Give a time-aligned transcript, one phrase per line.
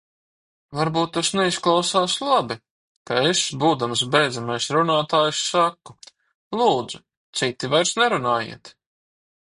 [0.77, 2.57] Varbūt tas neizklausās labi,
[3.11, 5.99] ka es, būdams beidzamais runātājs, saku:
[6.63, 7.07] lūdzu,
[7.43, 8.79] citi vairs nerunājiet!